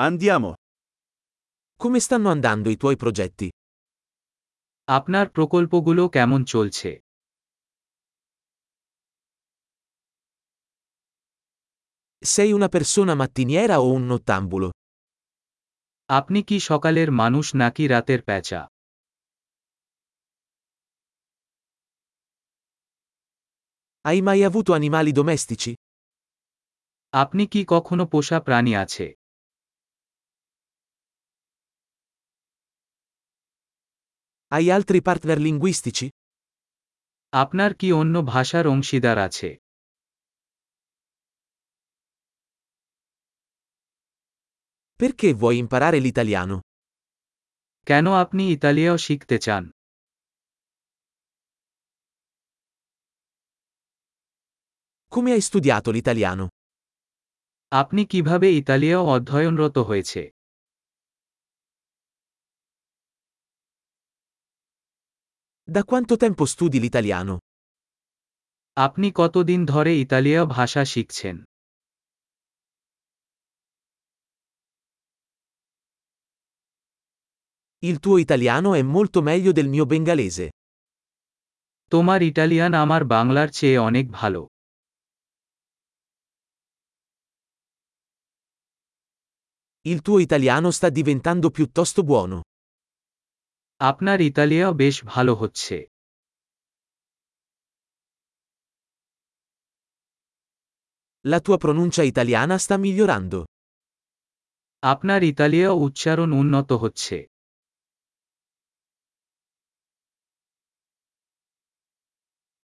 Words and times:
Andiamo. 0.00 0.54
Come 1.74 1.98
stanno 1.98 2.30
andando 2.30 2.70
i 2.70 2.76
tuoi 2.76 2.96
progetti? 2.96 3.48
আপনার 4.98 5.26
প্রকল্পগুলো 5.36 6.02
কেমন 6.16 6.40
চলছে 6.52 6.90
Sei 12.32 12.50
una 12.58 12.68
persona 12.76 13.14
mattiniera 13.22 13.74
o 13.84 13.86
un 13.98 14.04
nottambulo? 14.12 14.68
আপনি 16.18 16.40
কি 16.48 16.56
সকালের 16.70 17.08
মানুষ 17.22 17.46
নাকি 17.62 17.84
রাতের 17.94 18.20
প্যাঁচা 18.28 18.60
Hai 24.04 24.18
mai 24.28 24.40
avuto 24.50 24.70
animali 24.80 25.10
domestici? 25.20 25.72
আপনি 27.12 27.42
কি 27.52 27.60
কখনো 27.72 28.04
পোষা 28.12 28.38
প্রাণী 28.46 28.72
আছে 28.84 29.06
Hai 34.53 34.65
altri 34.77 34.99
partner 35.07 35.37
linguistici? 35.47 36.07
আপনার 37.33 37.71
কি 37.79 37.87
অন্য 38.01 38.15
ভাষার 38.33 38.65
অংশীদার 38.73 39.17
আছে 39.27 39.49
Perché 44.99 45.29
vuoi 45.41 45.55
imparare 45.63 45.99
l'italiano? 46.05 46.57
কেন 47.87 48.05
আপনি 48.23 48.43
ইতালীয় 48.55 48.93
শিখতে 49.05 49.35
চান 49.45 49.63
Come 55.11 55.29
hai 55.33 55.41
studiato 55.49 55.89
l'italiano? 55.95 56.45
আপনি 57.71 58.01
কিভাবে 58.11 58.47
ইতালীয় 58.59 58.99
অধ্যয়নরত 59.15 59.77
হয়েছে 59.89 60.21
Da 65.75 65.81
quanto 65.89 66.15
tempo 66.23 66.43
studi 66.53 66.79
l'italiano? 66.83 67.35
আপনি 68.85 69.07
কতদিন 69.19 69.59
ধরে 69.73 69.91
ইতালীয় 70.03 70.41
ভাষা 70.55 70.83
শিখছেন 70.93 71.35
Il 77.89 77.97
tuo 78.03 78.15
italiano 78.25 78.69
è 78.81 78.83
molto 78.95 79.19
meglio 79.29 79.51
del 79.57 79.67
mio 79.73 79.85
bengalese. 79.93 80.45
তোমার 81.91 82.19
ইটালিয়ান 82.29 82.73
আমার 82.83 83.01
বাংলার 83.13 83.49
চেয়ে 83.57 83.77
অনেক 83.89 84.05
ভালো 84.19 84.41
Il 89.91 89.99
tuo 90.05 90.17
italiano 90.27 90.69
sta 90.77 90.89
diventando 90.99 91.47
piuttosto 91.49 92.03
buono. 92.03 92.37
আপনার 93.81 94.17
ইতালীয় 94.29 94.67
বেশ 94.81 94.95
ভালো 95.05 95.33
হচ্ছে 95.41 95.77
La 101.25 101.39
tua 101.39 101.57
pronuncia 101.57 102.03
italiana 102.03 102.55
sta 102.57 102.75
migliorando. 102.77 103.39
আপনার 104.83 105.21
ইতালীয় 105.31 105.69
উচ্চারণ 105.85 106.29
উন্নত 106.41 106.69
হচ্ছে 106.83 107.17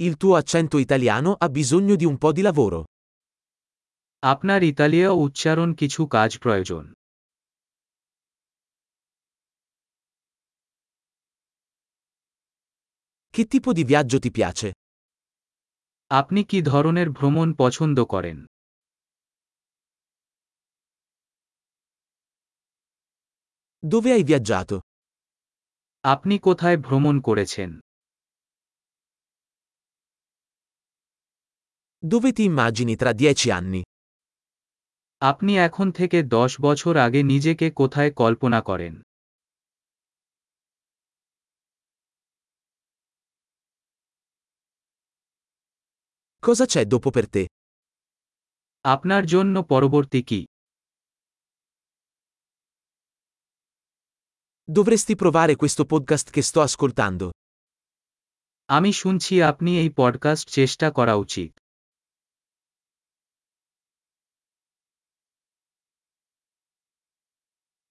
Il 0.00 0.14
tuo 0.16 0.34
accento 0.42 0.76
italiano 0.78 1.30
ha 1.42 1.48
bisogno 1.48 1.94
di 1.96 2.04
un 2.04 2.16
po' 2.22 2.32
di 2.32 2.42
lavoro. 2.48 2.80
আপনার 4.22 4.60
ইতালীয় 4.72 5.10
উচ্চারণ 5.24 5.68
কিছু 5.80 6.00
কাজ 6.16 6.30
প্রয়োজন 6.44 6.84
Che 13.35 13.47
tipo 13.47 13.73
di 13.73 13.83
viaggio 13.83 14.19
ti 14.19 14.29
piace? 14.29 14.67
আপনি 16.19 16.41
কি 16.49 16.59
ধরনের 16.71 17.07
ভ্রমণ 17.17 17.47
পছন্দ 17.61 17.97
করেন 18.13 18.37
Dove 23.83 24.09
hai 24.15 24.23
viaggiato? 24.31 24.75
আপনি 26.03 26.35
কোথায় 26.47 26.77
ভ্রমণ 26.85 27.15
করেছেন 27.27 27.69
Dove 32.03 32.29
ti 32.37 32.43
immagini 32.51 32.93
tra 33.01 33.11
dieci 33.21 33.47
anni? 33.59 33.81
আপনি 35.21 35.51
এখন 35.67 35.87
থেকে 35.99 36.17
দশ 36.37 36.51
বছর 36.67 36.93
আগে 37.05 37.21
নিজেকে 37.33 37.67
কোথায় 37.81 38.11
কল্পনা 38.21 38.59
করেন 38.69 38.93
Cosa 46.46 46.64
c'è 46.66 46.82
dopo 46.84 47.10
per 47.10 47.26
te? 47.34 47.42
আপনার 48.84 49.22
জন্য 49.24 49.54
পরবর্তী 49.72 50.20
কি 50.22 50.40
Dovresti 54.68 55.14
provare 55.22 55.54
questo 55.56 55.84
podcast 55.92 56.26
che 56.34 56.42
sto 56.48 56.60
ascoltando. 56.68 57.26
আমি 58.68 58.90
শুনছি 58.92 59.34
আপনি 59.42 59.70
এই 59.78 59.90
পডকাস্ট 59.96 60.46
চেষ্টা 60.48 60.86
করা 60.90 61.14
উচিত 61.24 61.50